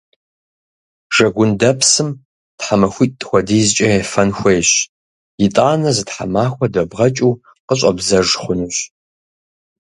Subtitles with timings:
[1.15, 2.09] Жэгундэпсым
[2.59, 4.69] тхьэмахуитӏ хуэдизкӏэ ефэн хуейщ.
[5.45, 8.77] Итӏанэ зы тхьэмахуэ дэбгъэкӏыу къыщӏэбдзэж хъунущ.